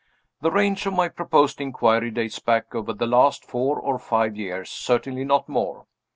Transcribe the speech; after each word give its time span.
The 0.41 0.49
range 0.49 0.87
of 0.87 0.95
my 0.95 1.09
proposed 1.09 1.61
inquiry 1.61 2.09
dates 2.09 2.39
back 2.39 2.73
over 2.73 2.91
the 2.91 3.05
last 3.05 3.45
four 3.45 3.79
or 3.79 3.99
five 3.99 4.35
years 4.35 4.67
certainly 4.71 5.23
not 5.23 5.47
more. 5.47 5.85